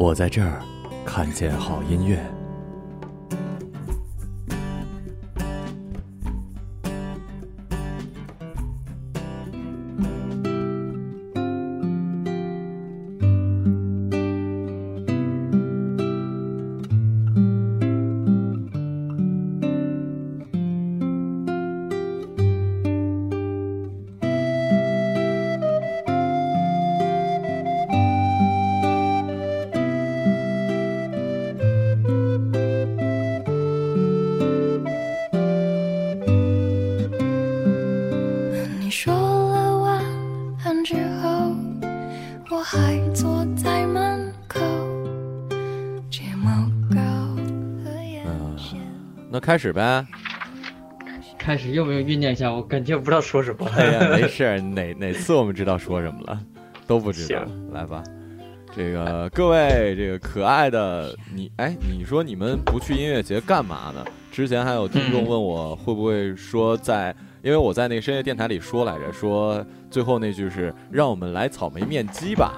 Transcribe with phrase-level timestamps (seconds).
[0.00, 0.62] 我在这儿
[1.04, 2.39] 看见好音乐。
[49.50, 50.06] 开始呗。
[51.36, 52.52] 开始用不用酝酿一下？
[52.52, 53.66] 我感觉我不知道说什么。
[53.76, 56.40] 哎呀， 没事儿，哪哪次我们知道说什么了，
[56.86, 57.42] 都不知道。
[57.72, 58.00] 来吧，
[58.76, 64.04] 这个各位，这个可爱的你，哎，你说你们不去音乐节干嘛呢？
[64.30, 67.12] 之前还有听众问我会不会说在，
[67.42, 72.52] 因为我在那个深夜电台里说来着，说最后那句是让我们来草莓面基吧。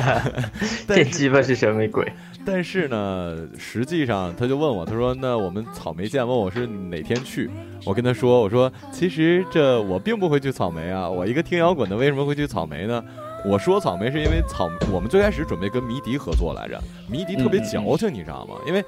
[0.86, 2.10] 这鸡巴是什么鬼？
[2.44, 7.50] 但是呢，实际上他就问我，他说：“那我们草莓见，问我是哪天去？”
[7.84, 13.02] 我跟他说：“我说其实这我并不会去草莓啊，我一个听摇滚的为什么会去草莓呢？
[13.44, 18.54] 我说草莓是因为草，我们最开始准备跟迷笛合作来着，迷笛特别矫情，你知道吗？
[18.66, 18.82] 因为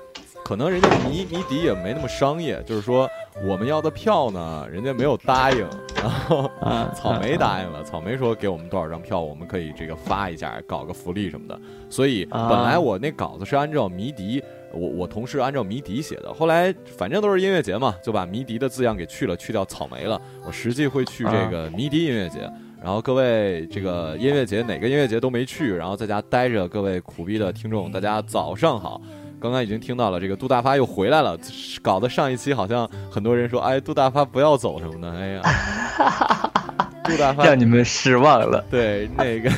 [0.44, 3.08] 可能人家迷迷笛也没那么商业，就是说
[3.46, 5.66] 我们要的票呢，人家没有答应，
[6.02, 6.50] 然后
[6.94, 11.58] 草莓答应了，草莓说给我们多少张票，我们可以这个发一下，搞个福利什么的。
[11.88, 14.42] 所以本来我那稿子是按照迷笛，
[14.72, 20.20] 我我同事按照迷笛写的，后来反正都是音乐节嘛，就把迷笛的字样给去了，去掉草莓了。
[20.44, 22.50] 我实际会去这个迷笛音乐节。
[22.82, 29.00] 然后各位，这个音乐节哪个音乐节都没去，然后在家待着，各位苦逼的听众，大家早上好。
[29.42, 31.36] 刚刚已经听到了，这个杜大发又回来了，
[31.82, 35.42] 搞得上一期好像很多人说，哎，杜大发不要走什么的，哎呀，
[37.02, 38.64] 杜大发让你们失望了。
[38.70, 39.50] 对，那个，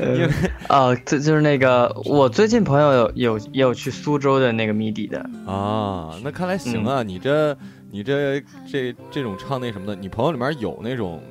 [0.02, 0.28] 因为
[0.66, 7.56] 啊， 这就是那个，我最近朋友有有也有去苏州的那个迷底的啊，那看来行啊，你这
[7.92, 11.22] 你这这这种唱那什么的，你朋友里面有那种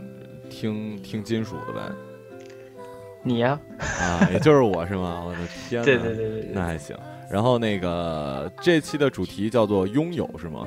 [0.50, 1.82] 听听金属的呗？
[3.22, 3.60] 你呀？
[3.80, 5.22] 啊，也就是我是吗？
[5.26, 6.96] 我的天，对对对对，那还行。
[7.32, 10.66] 然后那个这期的主题叫做拥有，是吗？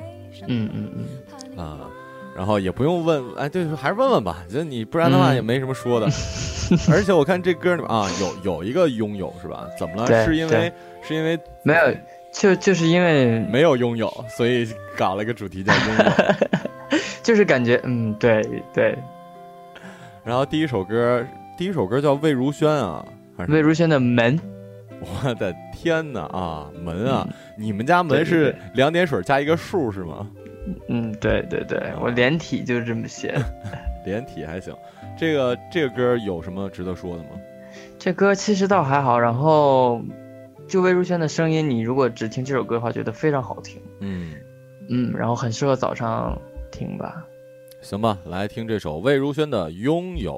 [0.49, 1.59] 嗯嗯嗯。
[1.59, 1.81] 啊，
[2.37, 4.45] 然后也不用问，哎，对，还是问问吧。
[4.49, 6.07] 觉得你不然的话也没什么说的。
[6.91, 9.67] 而且我看这歌里面啊，有有一个拥有是吧？
[9.79, 10.25] 怎么了？
[10.25, 10.73] 是因为
[11.03, 11.95] 是因为没有，
[12.33, 16.99] 就就是因为没有拥有，所以搞了一个主题叫拥有。
[17.23, 18.97] 就是感觉，嗯，对对。
[20.25, 21.25] 然后第一首歌。
[21.59, 23.05] 第一首歌叫魏如萱啊，
[23.47, 24.41] 魏如萱的门。
[25.03, 27.29] 我的天哪啊，门啊！
[27.57, 30.31] 你们家门是两点水加一个数是吗？
[30.89, 33.37] 嗯，对对对，我连体就是这么写。
[34.07, 34.75] 连体还行。
[35.19, 37.31] 这个这个歌有什么值得说的吗？
[37.99, 40.01] 这歌其实倒还好，然后
[40.69, 43.81] 就魏如萱的声音，你如果只听这首歌的话，觉得非常好听。
[44.01, 44.35] 嗯
[44.89, 46.37] 嗯，然后很适合早上
[46.71, 47.25] 听吧。
[47.81, 50.33] 行吧，来听这首魏如萱的《拥有》。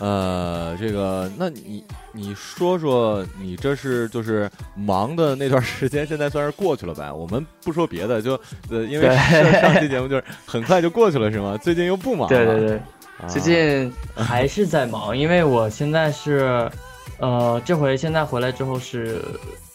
[0.00, 7.10] 呃，这个，那你你说说，你这是就是忙的那段时间，现在算是过去了呗？
[7.10, 8.32] 我们不说别的，就
[8.70, 11.58] 呃，因为上上期节目就是很快就过去了， 是吗？
[11.60, 12.28] 最近又不忙了。
[12.28, 16.70] 对对对，啊最近还是在忙，因为我现在是，
[17.18, 19.20] 呃，这回现在回来之后是，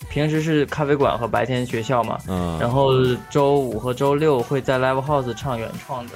[0.09, 2.93] 平时是咖啡馆和白天学校嘛，嗯，然后
[3.29, 6.13] 周五和周六会在 live house 唱原创的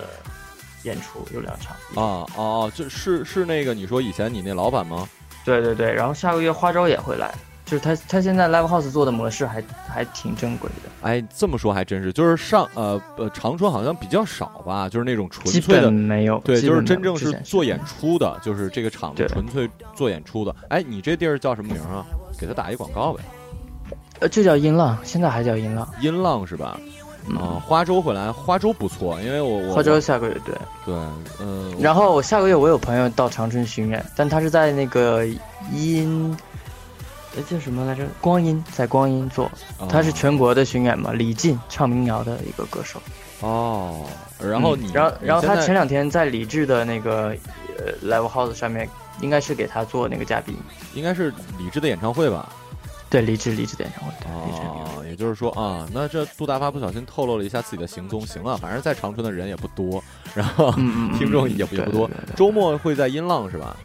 [0.87, 1.75] 演出，有两场。
[1.95, 5.07] 啊哦哦，就是是那个你说以前你那老板吗？
[5.45, 7.33] 对对对，然后下个月花招也会来，
[7.65, 16.37] 就是他他现在 live house 做的模式还还挺正规的，哎，这么说还真是，就是上呃呃长春好像比较少吧，就是那种纯粹的没有。
[16.39, 20.53] 对，就是真正是做演出的，就是这个场子纯粹做演出的。
[20.69, 22.05] 哎，你这地儿叫什么名啊？
[22.37, 23.23] 给他打一广告呗。
[24.19, 25.87] 呃，就叫音浪，现在还叫音浪。
[26.01, 26.77] 音浪是吧？
[27.29, 30.55] 嗯啊，花州回来，花州不错，因为我我花州下个月对，
[30.85, 30.95] 对，
[31.41, 35.25] 嗯，然后我下个月我有朋友到长春巡演，但他是在那个
[35.73, 36.37] 音，
[37.35, 38.05] 呃叫什么来着？
[38.21, 41.11] 光阴在光阴做，哦他是全国的巡演嘛。
[41.11, 43.01] 李进唱民谣的一个歌手。
[43.41, 44.05] 哦，
[44.39, 47.35] 然后你，嗯然后然后他前两天在李志的那个
[47.77, 48.89] 呃 live house 上面，
[49.21, 50.55] 应该是给他做那个嘉宾。
[50.95, 52.49] 应该是李志的演唱会吧？
[53.09, 54.61] 对，李志李志的演唱会，对，李志
[55.17, 58.25] 就是说啊，那这杜大发不小心透露了一下自己的行踪。
[58.25, 60.03] 行了，反正在长春的人也不多，
[60.35, 60.71] 然后
[61.17, 63.75] 听众也不也不多周末会在音浪是吧？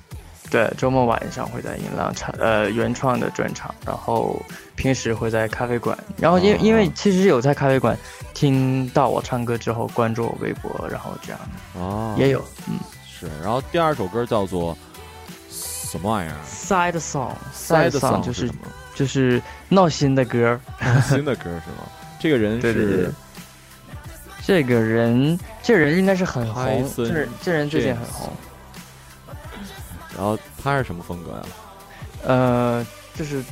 [0.50, 4.38] 对，周末晚上会在音浪唱呃原创的专场，然后
[4.76, 7.96] 平时会在咖啡馆，然后因、哦因为其实有在咖啡馆
[8.34, 11.40] 听到我唱歌之后关注我微博，然后这样
[11.74, 12.78] 哦，也有嗯
[13.10, 13.26] 是。
[13.42, 14.76] 然后第二首歌叫做
[15.48, 18.50] 什么玩意儿 side song？Side song 就是？
[18.94, 21.87] 就是闹心的歌，闹心的歌是吗？
[22.20, 23.12] 这个人对对对是
[24.44, 28.32] 这个人这人应该是很红这人这人最近很红，
[30.16, 31.42] 然后他是什么风格呀？
[32.25, 33.42] 呃，就是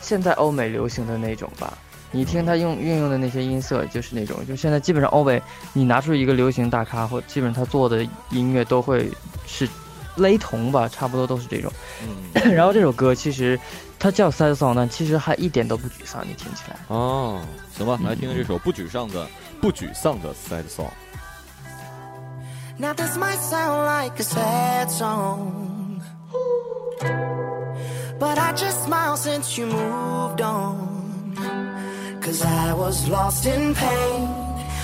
[0.00, 1.76] 现在欧美流行的那种吧。
[2.12, 5.40] 你听他用运用的那些音色，就是那种，就现在基本上欧美，
[5.72, 9.08] 你拿出一个流行大咖，或基本上他做的音乐都会
[9.46, 9.68] 是
[10.16, 11.72] 雷同吧，差不多都是这种。
[12.02, 13.56] 嗯， 然后这首歌其实
[14.00, 16.76] 它叫 sad song，但其实还一点都不沮丧，你听起来。
[16.88, 17.38] 哦，
[17.76, 19.28] 行吧，嗯来听听这首不沮丧的
[19.60, 20.88] 不沮丧的 sad song。
[22.78, 26.00] Now this might sound like a sad song,
[28.18, 31.36] but I just smile since you moved on.
[32.22, 34.28] Cause I was lost in pain,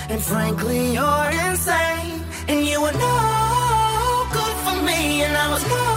[0.09, 2.23] and frankly, you're insane.
[2.47, 5.96] And you were no good for me, and I was no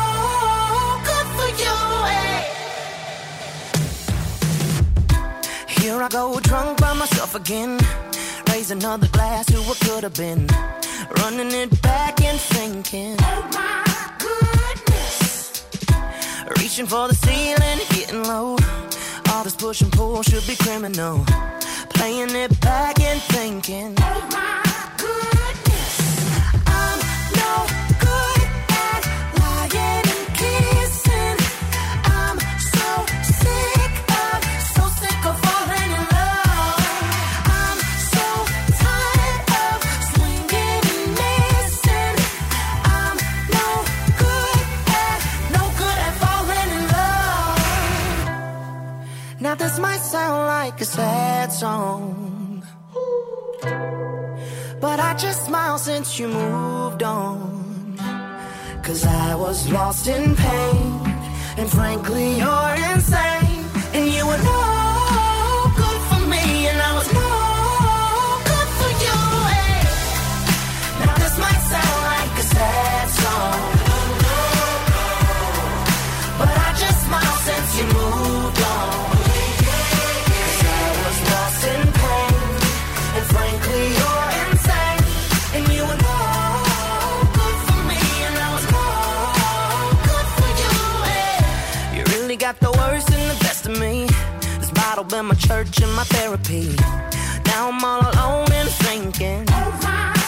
[6.01, 7.79] Here I go, drunk by myself again.
[8.49, 10.47] Raise another glass to what could have been.
[11.19, 13.17] Running it back and thinking.
[13.21, 13.85] Oh my
[14.19, 15.67] goodness.
[16.57, 18.57] Reaching for the ceiling, getting low.
[19.31, 21.23] All this push and pull should be criminal.
[21.91, 23.95] Playing it back and thinking.
[24.01, 24.70] Oh my
[50.91, 52.65] sad song.
[54.81, 57.97] But I just smile since you moved on.
[58.83, 61.01] Cause I was lost in pain.
[61.59, 63.40] And frankly, you're insane.
[95.65, 96.75] And my therapy.
[97.45, 99.45] Now I'm all alone and thinking.
[99.51, 100.20] Oh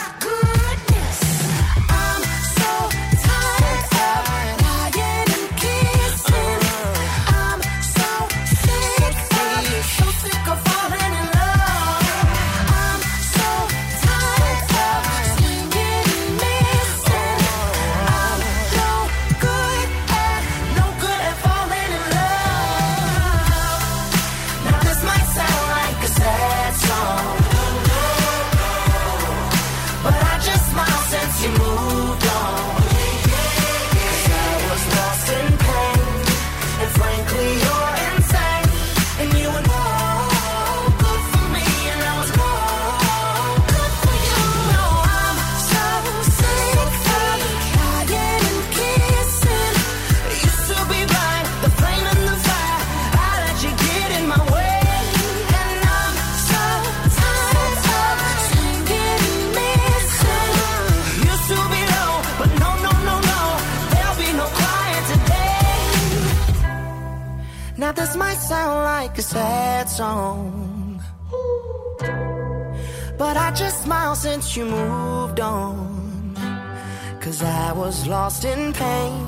[78.43, 79.27] lost in pain.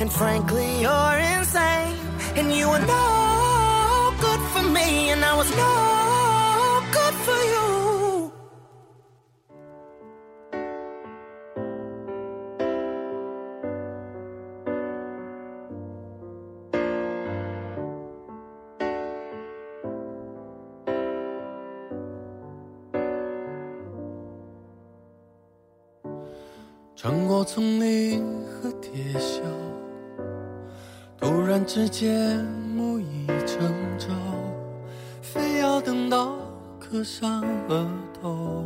[0.00, 1.96] And frankly, you're insane.
[2.36, 5.10] And you were no good for me.
[5.10, 5.87] And I was no
[27.00, 28.90] 穿过丛林和铁
[29.20, 29.40] 锈，
[31.16, 34.08] 突然之间木已成舟，
[35.22, 36.34] 非要等到
[36.80, 37.88] 刻上额
[38.20, 38.64] 头，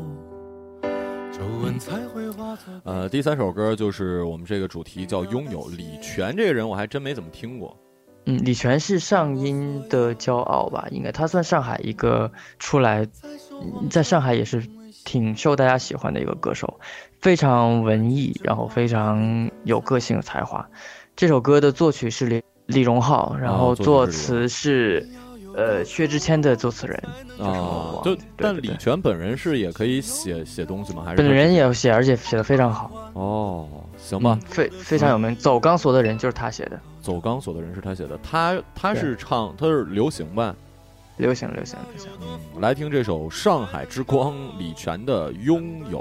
[1.30, 2.72] 皱纹才会化作。
[2.84, 7.76] 呃，第三首歌就是我们这个主题叫《拥有》，李泉这个人我还真没怎么听过。
[8.24, 10.88] 嗯，李泉是上音的骄傲吧？
[10.90, 13.06] 应该他算上海一个出来，
[13.60, 14.66] 嗯在上海也是
[15.04, 16.80] 挺受大家喜欢的一个歌手，
[17.22, 20.68] 非常文艺，然后非常有个性、有才华。
[21.14, 25.08] 这首歌的作曲是李李荣浩，然后作词是
[25.54, 27.00] 呃薛之谦的作词人
[27.38, 31.04] 啊，就对但李泉本人是也可以写写东西吗？
[31.06, 35.34] 还是本人也有写，而且写的非常好，哦，行吧嗯，，非非常有名。
[35.36, 40.52] 走钢索的人就是他写的，走钢索的人是他写的，他他是唱他是流行吧？
[41.18, 42.10] 流行流行流行。
[42.20, 46.00] 嗯，来听这首《上海之光》，李泉的《拥有》。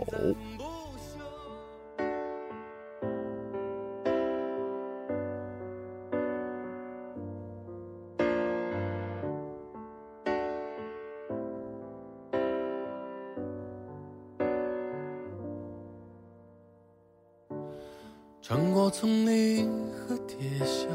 [18.52, 20.86] 穿过丛林和铁锈，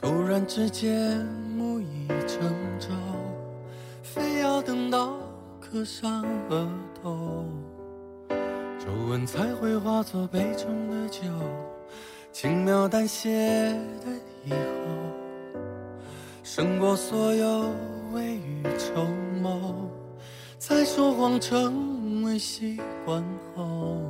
[0.00, 1.24] 突然之间
[1.56, 2.40] 木已成
[2.80, 2.88] 舟，
[4.02, 5.16] 非要等到
[5.60, 6.68] 刻上额
[7.00, 7.44] 头，
[8.80, 11.20] 皱纹才会化作杯中的酒，
[12.32, 13.30] 轻描淡写
[14.04, 14.10] 的
[14.44, 15.60] 以后，
[16.42, 17.70] 胜过所有
[18.12, 19.04] 未雨绸
[19.40, 19.88] 缪，
[20.58, 23.24] 才说谎成为习惯
[23.54, 24.00] 后。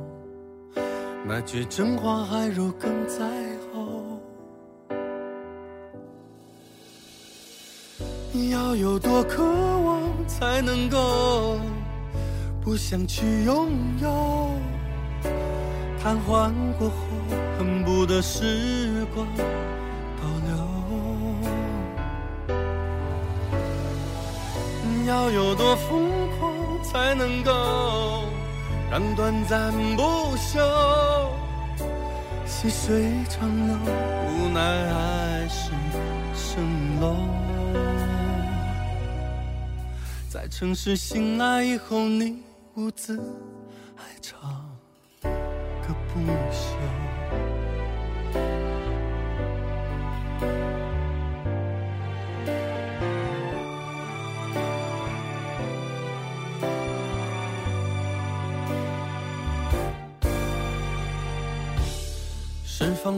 [1.29, 3.25] 那句真话还如鲠在
[3.73, 4.17] 喉，
[8.49, 11.57] 要有多渴望才能够
[12.61, 13.67] 不想去拥
[14.01, 14.49] 有，
[16.01, 16.95] 瘫痪过后
[17.59, 20.23] 恨不得时光倒
[22.47, 22.57] 流，
[25.05, 26.53] 要有多疯狂
[26.83, 27.51] 才能够
[28.89, 30.03] 让短暂不
[30.37, 31.06] 朽。
[32.69, 33.77] 细水长流，
[34.27, 34.59] 无奈
[34.91, 35.71] 还是
[36.35, 37.15] 蜃楼。
[40.29, 42.43] 在城市醒来以后，你
[42.75, 43.17] 兀自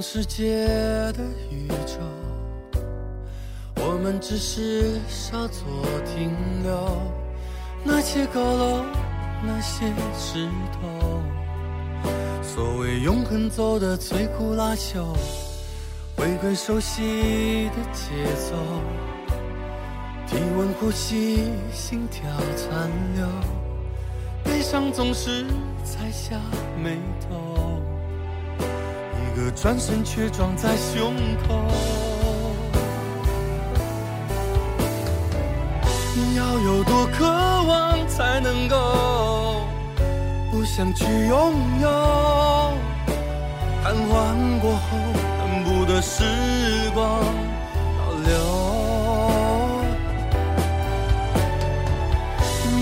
[0.02, 0.66] 世界
[1.14, 2.00] 的宇宙，
[3.76, 5.66] 我们只是稍作
[6.06, 6.32] 停
[6.64, 6.98] 留。
[7.84, 8.84] 那些高楼，
[9.44, 9.86] 那些
[10.18, 11.22] 石头，
[12.44, 15.16] 所谓永恒走的摧枯拉朽，
[16.16, 18.56] 回归熟悉的节奏，
[20.28, 23.28] 体温呼吸，心跳残留，
[24.44, 25.46] 悲伤总是
[25.84, 26.36] 才下
[26.84, 27.89] 眉头。
[29.62, 31.14] 转身却撞在胸
[31.46, 31.66] 口。
[36.38, 39.62] 要有多渴望才能够
[40.50, 42.74] 不想去拥有？
[43.84, 44.98] 瘫痪过后，
[45.40, 46.24] 恨不得时
[46.94, 47.20] 光
[47.98, 48.32] 倒流。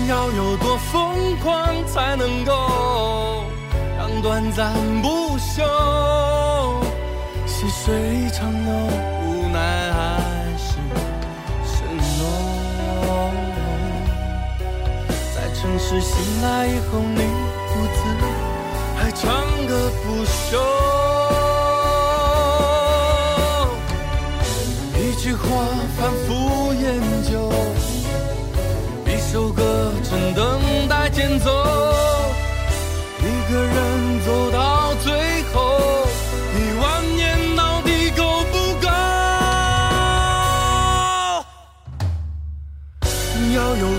[0.08, 3.42] 要有多疯狂才能够
[3.98, 6.47] 让短暂不朽？
[7.88, 7.96] 最
[8.32, 8.68] 长的，
[9.24, 9.58] 无奈
[9.94, 9.98] 还
[10.58, 10.76] 是
[11.64, 11.72] 承
[12.18, 12.20] 诺。
[15.34, 17.22] 在城市醒来以后，你
[17.72, 17.98] 独自
[18.94, 19.24] 还唱
[19.66, 19.72] 个
[20.04, 20.60] 不休。
[24.98, 25.46] 一句话
[25.96, 26.84] 反复研
[27.24, 27.50] 究，
[29.06, 31.50] 一首歌正等待间奏。
[33.20, 34.87] 一个人走到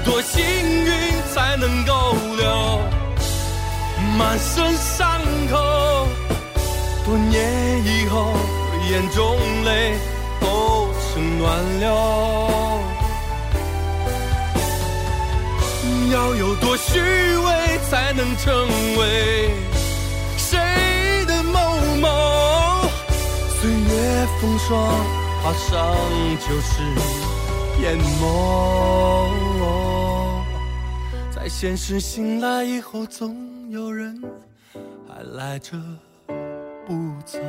[0.06, 0.92] 多幸运
[1.34, 2.82] 才能够留
[4.18, 5.20] 满身伤
[5.52, 6.08] 口？
[7.06, 8.34] 多年以后，
[8.90, 9.98] 眼中泪
[10.40, 11.88] 都成暖流。
[16.12, 19.52] 要有多虚伪才能成为
[20.38, 20.58] 谁
[21.26, 21.60] 的某
[22.02, 22.08] 某？
[23.62, 24.94] 岁月风霜，
[25.44, 25.96] 爬上
[26.40, 26.82] 就是
[27.82, 29.34] 淹没。
[31.32, 34.22] 在现实醒来以后，总有人
[35.08, 35.78] 还赖着
[36.86, 36.94] 不
[37.26, 37.40] 走。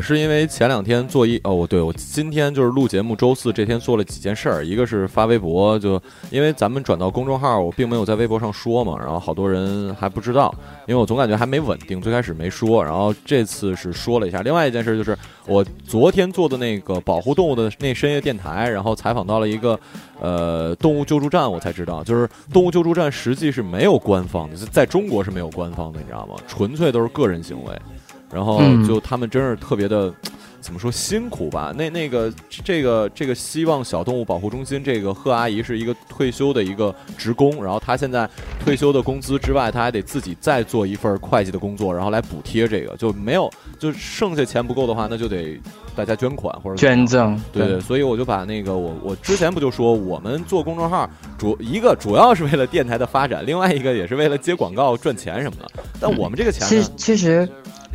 [0.00, 10.54] 是因为前两天做一哦，我对我今天就是录节目，周四这天做了几件事儿，一个是发微博，就因为咱们转到公众号，我并没有在微博上说嘛，然后好多人还不知道，
[10.86, 14.42] 因为我总感觉还没稳定，最开始没说，然后这次是说了一下。
[14.42, 19.78] 另外一件事就是我昨天做的那个保护动物的那深夜电台，然后采访到了一个
[20.20, 26.34] 呃动物救助站，我才知道，就是动物救助站实际是没有官方的，在中国是没有官方的，你知道吗？
[26.46, 27.72] 纯粹都是个人行为。
[28.32, 28.86] 然后嗯。
[28.86, 30.12] 就他们真是特别的，
[30.60, 31.74] 怎么说辛苦吧？
[31.76, 32.32] 那那个
[32.64, 38.28] 这个这个希望小动物保护中心这个贺阿姨是一个退休的一个职工，然后她现在
[38.64, 45.60] 退休的工资之外，她还得自己再做一份会计的工作，然后来补贴这个，就没有就剩下钱不够的话，那就得
[45.94, 55.82] 大家捐款或者捐赠，对对，所以我就把那个我我之前不就说我们做公众号主一个主要是为了电台的发展，另外一个也是为了接广告赚钱什么的。
[56.00, 56.68] 但我们这个钱呢？
[56.68, 57.48] 其实，其实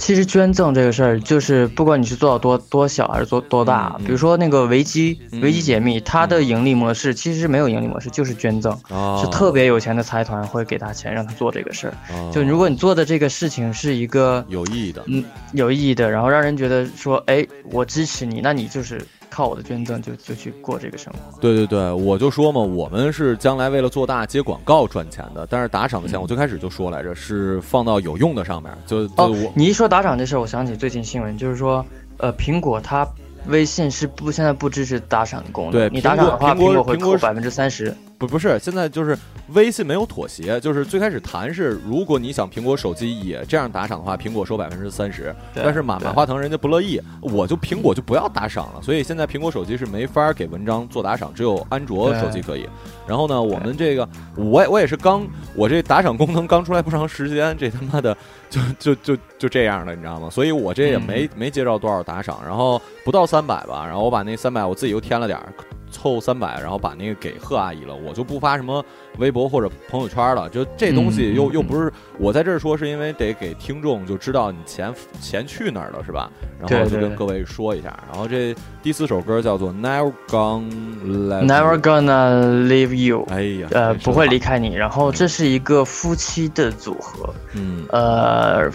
[0.04, 5.40] 其实捐赠这个事儿，就是不管你是做到多多小还是做多大，比如说那个维基嗯。
[5.40, 11.94] 维基解密，它的盈利模式其实是没有盈利模式，就是捐赠，啊是特别有钱的财团会给他钱让他做这个事儿。
[12.14, 19.02] 啊就如果你做的这个事情是一个有意义的，嗯有意义的，然后让人觉得说，哎，我支持你，那你就是
[19.34, 21.42] 靠我的捐赠就就去过这个生活。
[21.42, 31.84] 对对对，我就说嘛，我们是将来为了做大接广告赚钱的，但是打赏的钱我最开始就说来着，是放到有用的上面，就就哦我，你一说打赏这事儿，我想起最近新闻，就是说，
[32.18, 33.08] 呃，苹果它
[33.48, 37.92] 微信是不现在不支持打赏的功能，对你打赏的话，苹果会扣百分之三十。
[38.24, 39.18] 不不是，现在就是
[39.50, 52.68] 微信没有妥协，就是最开始谈是，如果你想苹果手机也这样打赏的话，苹果收百分之三十，但是马马化腾人家不乐意，我就苹果就不要打赏了，所以现在苹果手机是没法给文章做打赏，只有安卓手机可以。
[53.06, 54.08] 然后呢，我们这个
[54.38, 58.16] 我也我也是刚我这打赏功能刚出来不长时间，这他妈的
[58.50, 60.30] 就就就就这样了，你知道吗？
[60.30, 65.54] 所以我这也没、没接着多少打赏，然后不到三百吧，然后我把那三百我自己又添了点儿。
[65.94, 68.84] 凑三百，然后把那个给贺阿姨了，我就不发什么
[69.18, 70.50] 微博或者朋友圈了。
[70.50, 76.30] 就这东西又、又不是我在这儿说，是因为得给听众就知道你钱钱去哪儿了，是吧？
[76.60, 77.98] 然后就跟各位说一下。
[78.12, 84.40] 然后这第四首歌叫做 Never Gonna Never gonna leave you，哎呀，呃，不会离。
[84.44, 84.76] 开你。
[84.76, 88.70] 然后这是一个夫妻的组合，嗯呃，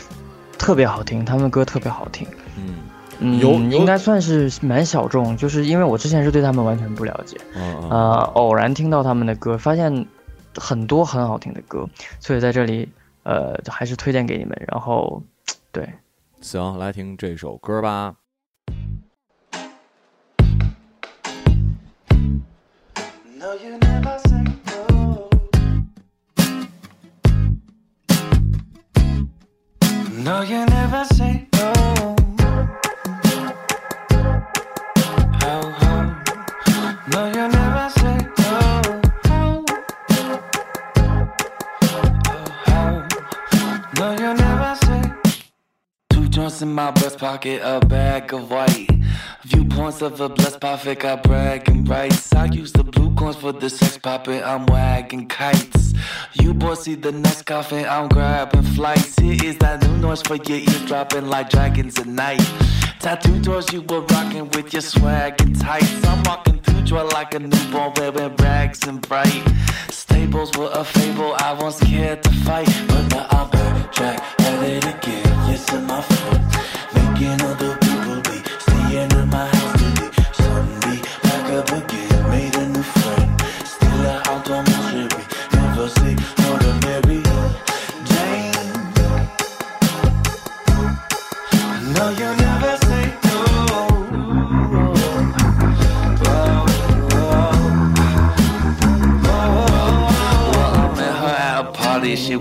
[0.56, 2.26] 特别好听，他们歌特别好听。
[2.56, 2.76] 嗯
[3.20, 10.06] 嗯，应该算是蛮小众，就是因为我之前是对他们完全不了解，嗯嗯呃，偶然听到他们的歌，发现
[10.54, 11.88] 很多很好听的歌，
[12.20, 12.88] 所以在这里，
[13.24, 14.56] 呃，还是推荐给你们。
[14.68, 15.20] 然后，
[15.72, 15.88] 对，
[16.40, 18.14] 行，来听这首歌吧。
[23.38, 25.28] No, you never say no.
[30.22, 31.97] No, you never say no.
[46.60, 48.88] In my breast pocket, a bag of white.
[49.44, 52.34] Viewpoints of a blessed prophet, got bragging rights.
[52.34, 55.92] I use the blue coins for the sex popping, I'm wagging kites.
[56.32, 59.16] You boys see the next coffin, I'm grabbing flights.
[59.20, 62.42] Here is that new noise for your ears dropping like dragons at night.
[62.98, 66.04] Tattoo doors you were rocking with your swag and tights.
[66.06, 69.44] I'm walking through joy like a newborn wearing rags and bright.
[69.90, 72.68] Stables were a fable, I once cared to fight.
[72.88, 73.57] But now I'm
[73.92, 75.24] track at it again.
[75.48, 76.44] Yes, I'm my friend.
[76.94, 79.57] Making other people be staying in my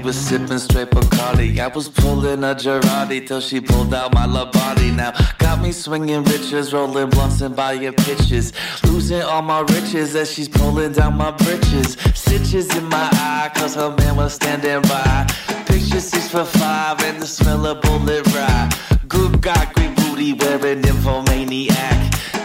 [0.04, 1.60] was sipping straight Bacardi.
[1.60, 4.92] I was pulling a Girardi till she pulled out my body.
[4.92, 8.54] Now got me swinging riches, rolling blunts and buying pitches.
[8.84, 11.98] Losing all my riches as she's pulling down my britches.
[12.14, 15.26] Stitches in my eye, cause her man was standing by.
[15.66, 18.70] Picture six for five and the smell of bullet rye.
[19.08, 22.00] Good guy, great booty, wearing infomaniac.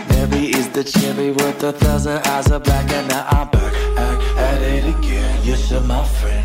[0.09, 4.39] Mary is the cherry worth a thousand eyes of black, and now I'm back at,
[4.39, 5.41] at it again.
[5.45, 6.42] You're my friend,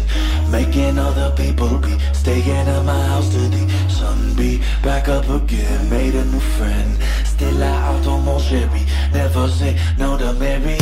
[0.50, 1.98] making other people be.
[2.14, 3.68] Staying at my house today.
[3.90, 4.62] Sun be.
[4.84, 6.98] Back up again, made a new friend.
[7.26, 8.84] Still out on mon chéri,
[9.14, 10.78] never say no to Mary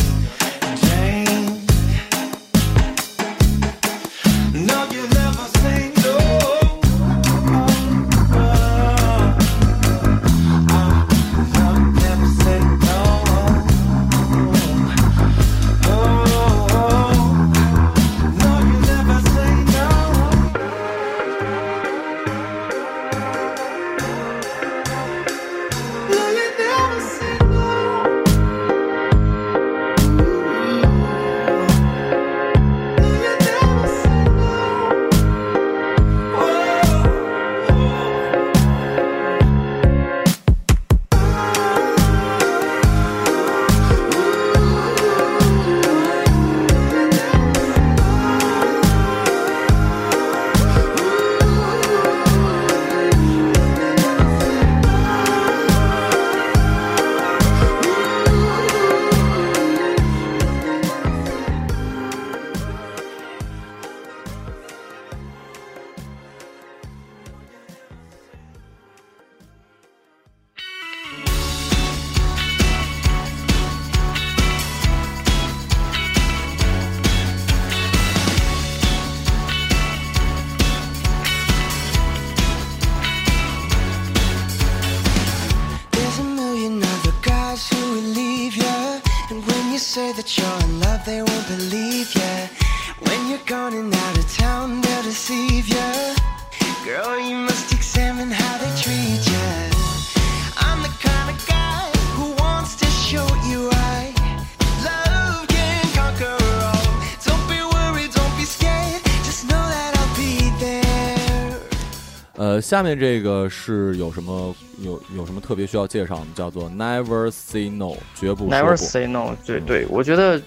[112.65, 116.25] 下面这个是有什么有有什么特别需要介绍的？
[116.33, 118.75] 叫做 Never Say No，绝不说 Never。
[118.75, 120.41] say no，对对，我觉得，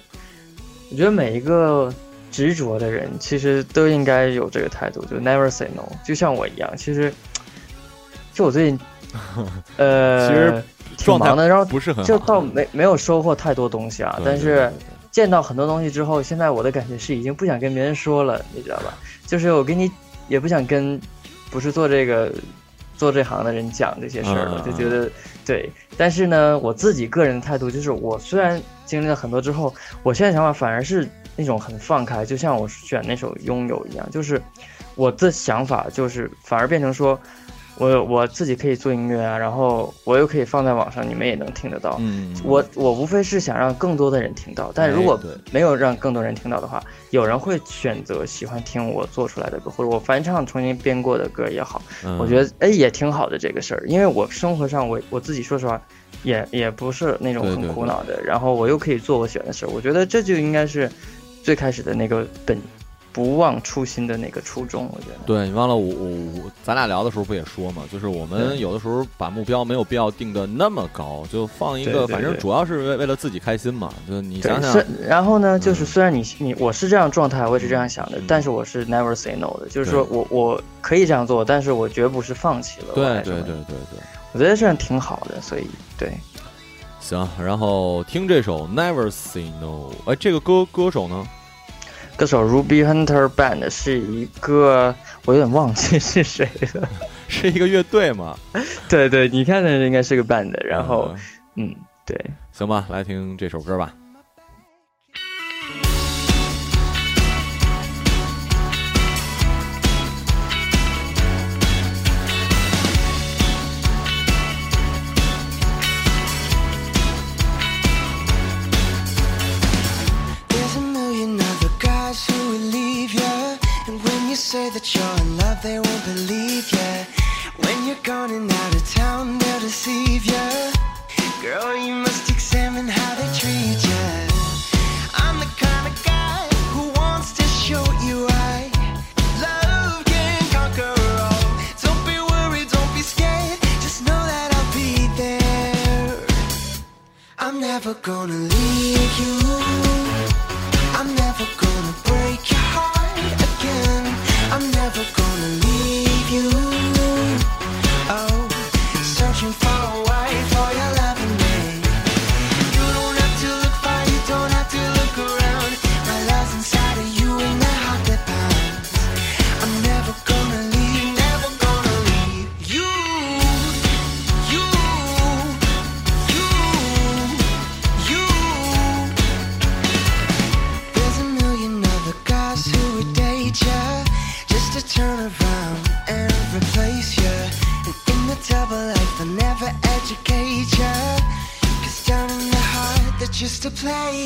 [0.90, 1.94] 我觉得每一个
[2.32, 5.84] 执着的人，其实都应该有这个态度，就 Never say no。
[6.04, 7.14] 就像我一样，其实，
[8.34, 8.80] 就我最近，
[9.78, 10.64] 呃，其实
[10.96, 14.72] 挺忙的，然后不是很好，就倒没没有收获太多东西啊，对对但是
[15.12, 18.98] 见到很多东西之后，现在我的感觉是已经不想跟别人说了，你知道吧？
[19.24, 19.88] 就是我跟你
[20.26, 21.00] 也不想跟
[21.50, 22.32] 不是做这个
[22.96, 25.10] 做这行的人讲这些事儿了，就觉得
[25.44, 25.70] 对。
[25.96, 34.40] 但是呢，我自己个人的态度就是，我虽然经历了很多之后，我现在想法反而是那种很放开，就像我选那首《拥有》一样，就是
[34.94, 37.18] 我的想法就是反而变成说。
[37.78, 41.96] 我我自己可以做音乐啊，然后我又可以放在网上，你们也能听得到。
[42.00, 45.18] 嗯，我我无非是想让更多的人听到，但如果
[45.52, 52.18] 没有让更多人听到的话，有人会选择喜欢听我做出来的歌，或者我翻唱重新编过的歌也好，嗯。
[52.18, 55.80] 我觉得哎也挺好的这个事儿，因为我生活上我我自己说实话，
[56.24, 60.90] 也也不是那种很苦恼的，然后我又可以做我喜欢的事儿，我觉得这就应该是
[61.42, 62.60] 最开始的那个本
[63.18, 65.18] 不忘初心的那个初衷，我觉得。
[65.26, 66.06] 对你忘了我我
[66.40, 73.92] 我，咱俩聊的时候不也说嘛，就是我们有的时候把目标没有必要定的那么高，就放一个，反正主要是为为了自己开心嘛。
[74.08, 82.94] 就你想，想，然后呢，就是嗯虽然你你我是这样状态，我也是这样想的嗯，但是我是 never say no 的，就是说我我可以这样做，但是我绝不是放弃了。
[82.94, 83.98] 对对对对对，
[84.32, 85.66] 我觉得这样挺好的，所以
[85.98, 86.12] 对，
[87.00, 87.28] 行。
[87.36, 91.26] 然后听这首 Never Say No，哎，这个歌歌手呢？
[92.18, 94.92] 歌手 Ruby Hunter Band 是一个
[95.24, 96.88] 我有点忘记 是谁了。
[97.28, 98.36] 是一个乐队嘛？
[98.88, 101.14] 对对，你看的应该是个 band，然后
[101.54, 102.18] 嗯嗯，对。
[102.50, 103.94] 行吧，来听这首歌吧。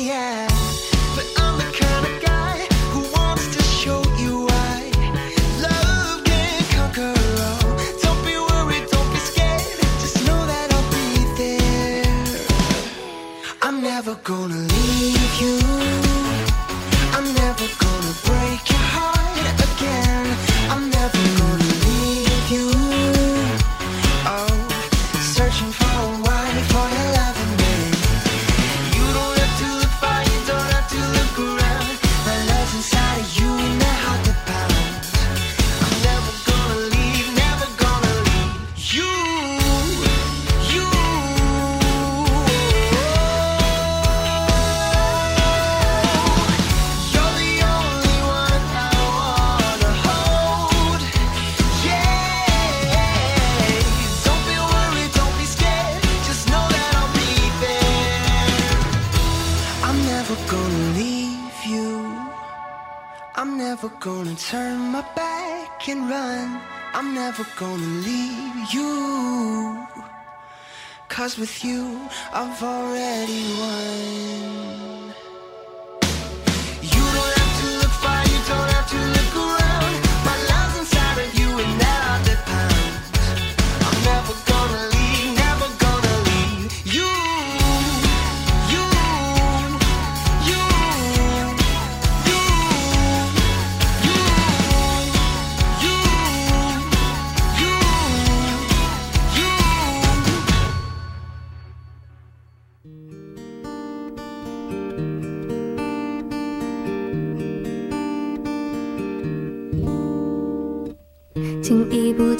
[0.03, 0.32] yeah.
[64.33, 66.59] Gonna turn my back and run.
[66.93, 69.87] I'm never gonna leave you.
[71.07, 71.99] Cause with you,
[72.33, 74.92] I've already won.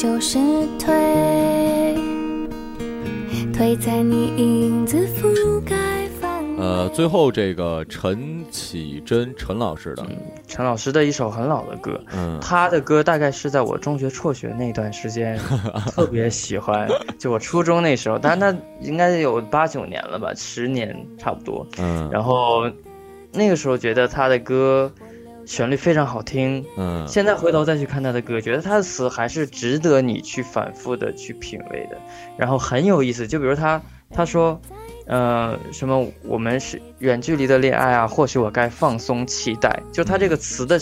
[0.04, 0.38] 就是
[0.78, 1.96] 退，
[3.54, 5.78] 退在你影子覆盖
[6.20, 6.62] 范围。
[6.62, 10.06] 呃，最后这个陈绮贞陈老师的，
[10.46, 15.40] 陈老师的一首很老的歌，嗯，他的歌大概是在我中学辍学那段时间
[15.96, 16.86] 特别喜欢，
[17.18, 21.66] 就我初中那时候，但是那应该有八九年了吧，十年差不多。
[21.78, 22.70] 嗯，然后
[23.32, 24.92] 那个时候觉得他的歌
[25.46, 31.98] 旋律非常好听，嗯，现在回头再去看他的歌，觉得他的词还是值得你去反复的去品味的，
[32.38, 33.28] 然后很有意思。
[33.28, 34.60] 就比如他他说，
[35.08, 40.80] 呃，什么我们是远距离的恋爱啊，或许我该放松期待，就他这个词的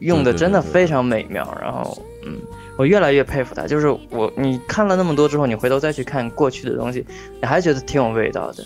[0.00, 1.56] 用的真的非常美妙。
[1.60, 2.38] 然后，嗯，
[2.76, 7.06] 我越来越佩服他，就是我你看了那么多之后，你回头再去看过去的东西，
[7.40, 8.64] 你还觉得挺有味道的。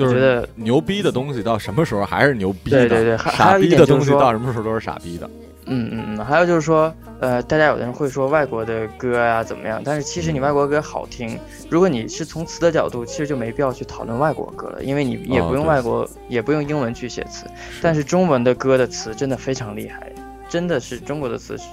[0.00, 2.88] 就是觉得牛逼的东西到什么时候还是牛逼的？
[2.88, 5.28] 对对对傻逼的东西到什么时候都是傻逼的。
[5.72, 17.46] 嗯嗯嗯，还有就是说，呃，大家有的人会说外国的歌呀、怎么样，但是其实你外国歌好听，如果你是从词的角度，其实就没必要去讨论外国歌了，因为你也不用外国，也不用英文去写词，
[17.80, 20.10] 但是中文的歌的词真的非常厉害，
[20.48, 21.64] 真的是中国的词是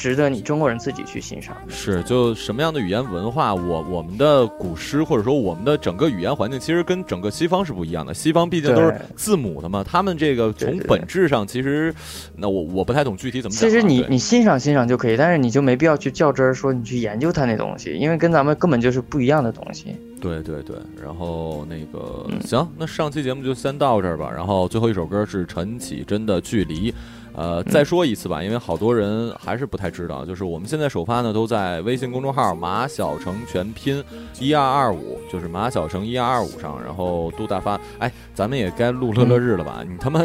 [0.00, 1.54] 值得你中国人自己去欣赏。
[1.68, 8.14] 是，就什么样的语言文化，我我们的古诗或者说我们的整个语言环境，其实跟整个西方是不一样的。
[8.14, 11.94] 西方毕竟都是字母的嘛，他们这个从本质上，其实
[12.34, 13.70] 那我我不太懂具体怎么讲啊。
[13.70, 19.94] 其实你你欣赏欣赏就可以，但是你就没必要去较真儿说你去研究它那东西，因为跟咱们根本就是不一样的东西。
[20.18, 24.30] 对对对，然后那个、嗯行，那上期节目就先到这儿吧。
[24.30, 26.92] 然后最后一首歌是陈绮贞的《距离》，
[27.34, 34.02] 呃，再说一次吧，因为好多人还是不太知道，就是我们现在首发呢都在微信公众号马小成全拼
[34.38, 37.80] 一二二五，就是马小成一二二五上，然后杜大发。
[37.98, 39.82] 哎，咱们也该录乐乐日了吧？
[39.88, 40.22] 你他妈，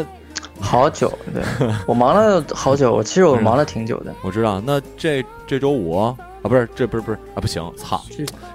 [0.60, 1.42] 好久，对
[1.86, 4.14] 我忙了好久，我其实我忙了挺久的。
[4.22, 6.14] 我知道，那这这周五
[6.46, 8.00] 啊，不是，这不是不是啊，不行，操，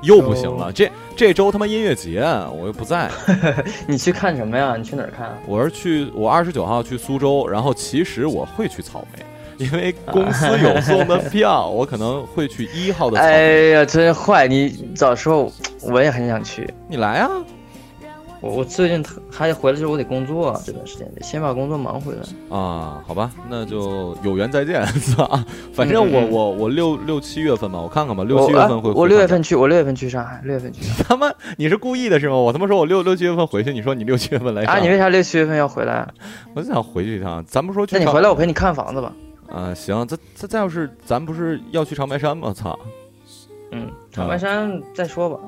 [0.01, 2.21] 又不行了，这这周他妈音乐节
[2.57, 3.09] 我又不在。
[3.85, 4.75] 你去看什么呀？
[4.77, 5.37] 你去哪儿看？
[5.45, 13.19] 我是去，我二十九号去苏州，然后其实我会去草莓，因为公司有送的 票，我可能会去一号的。
[13.19, 14.47] 哎呀，真坏！
[14.47, 16.73] 你早说，我也很想去。
[16.87, 17.29] 你来啊！
[18.41, 22.21] 我我最近还得回来就是，我得工作，这段时间得先把工作忙回来。
[22.55, 25.45] 啊，好吧，那就有缘再见， 是吧！
[25.73, 28.89] 反正我我我六六七月份吧，我看看吧，六七月份会。
[28.89, 32.35] 啊我六月份去，我六月份去上海，六月份去上他妈你是故意的是吗？
[32.35, 34.73] 我他妈说我六六七月份回去，你说你六七月份来海。
[34.73, 36.07] 啊，你为啥六七月份要回来？
[36.55, 37.43] 我就想回去一趟。
[37.45, 39.13] 咱不说去那你回来，我陪你看房子吧。
[39.47, 42.51] 啊，行，这这再要是咱不是要去长白山吗？
[42.51, 42.77] 操
[43.71, 45.39] 嗯，长白山再说吧，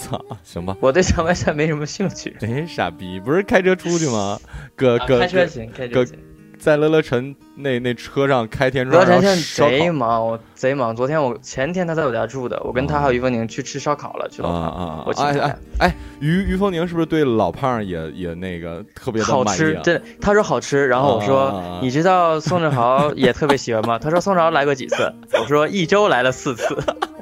[0.08, 0.76] 操，行吧。
[0.80, 2.34] 我对长白山没什么兴趣。
[2.40, 4.40] 哎，傻逼，不是开车出去吗？
[4.74, 6.18] 搁啊搁搁开车行，开车搁行。
[6.58, 10.94] 在乐乐城那那车上开天窗，罗晨现在贼忙，我贼忙。
[10.94, 14.54] 昨天我前天他在我家住的，我跟他还有于凤宁去吃烧烤了，去啊了。
[14.54, 15.04] 啊啊！
[15.06, 19.82] 我请他哎哎哎，于于凤宁是不是对老胖也也那个特别的好吃，满意啊？
[19.82, 20.02] 真的。
[20.20, 23.98] 他说好吃，然后我说啊你知道宋志豪也特别喜欢吗？
[23.98, 26.76] 他说宋志豪来过几次，我说一周来了四次。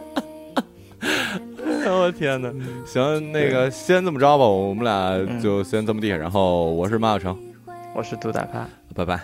[1.91, 2.53] 我天哪！
[2.87, 6.09] 行，那个先这么着吧，我们俩嗯就先这么地。
[6.09, 7.37] 然后我是马小成，
[7.95, 9.21] 我是杜大咖，拜拜。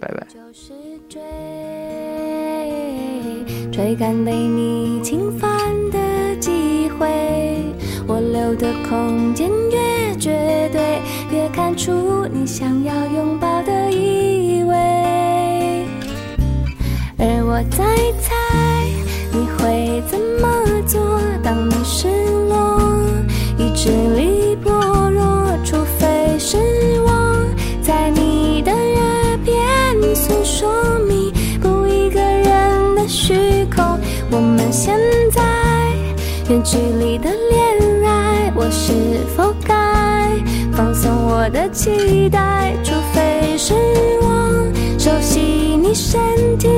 [0.00, 0.26] 拜拜。
[0.28, 0.72] 就是
[1.08, 1.20] 追，
[3.72, 5.50] 追赶被你侵犯
[5.90, 7.06] 的机会。
[8.06, 11.00] 我留的空间越绝对，
[11.32, 14.74] 越看出你想要拥抱的意味。
[17.18, 17.84] 而我在
[18.20, 18.34] 猜
[18.76, 18.77] 你
[19.68, 20.48] 会怎么
[20.86, 22.08] 做，当你失
[22.48, 22.80] 落，
[23.58, 24.70] 意志力薄
[25.10, 26.56] 弱，除非是
[27.02, 27.44] 我
[27.82, 29.54] 在你的耳边
[30.14, 33.84] 诉说弥补一个人的虚空。
[34.30, 34.98] 我们现
[35.30, 35.42] 在
[36.48, 38.94] 远距离的恋爱，我是
[39.36, 40.30] 否该
[40.72, 42.72] 放松我的期待？
[42.82, 43.74] 除非是
[44.22, 44.66] 我
[44.98, 45.40] 熟悉
[45.76, 46.18] 你身
[46.56, 46.68] 体，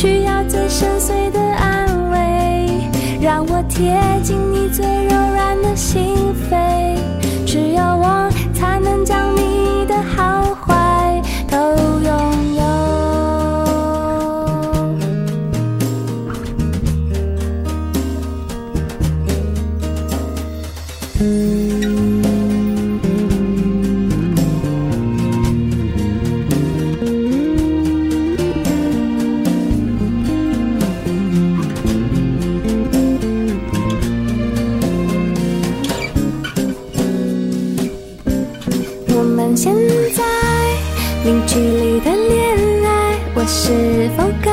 [0.00, 2.88] 需要最深邃的安慰，
[3.20, 6.16] 让我贴近你最柔软的心
[6.50, 6.96] 扉。
[7.44, 11.20] 只有我才能将你的好坏
[11.50, 11.58] 都
[44.20, 44.49] Okay.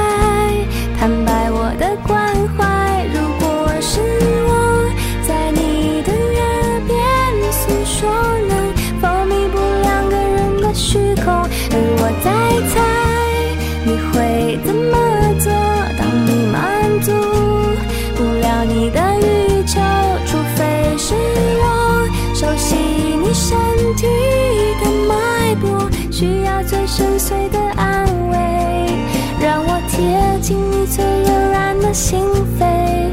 [31.98, 32.20] 心
[32.60, 33.10] 扉。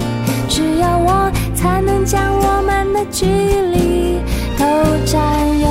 [0.46, 4.20] 只有我才能将我们的距离
[4.58, 4.64] 都
[5.06, 5.66] 占有。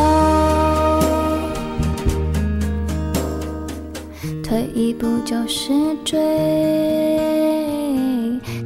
[4.43, 5.71] 退一步就是
[6.03, 6.19] 追，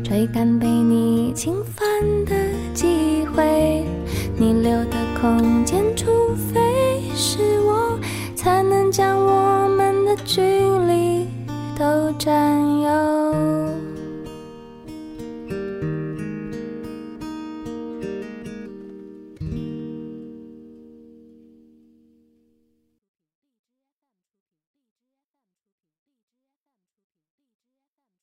[0.01, 1.85] 追赶被你侵犯
[2.25, 2.33] 的
[2.73, 3.83] 机会。
[4.37, 5.56] 你留的空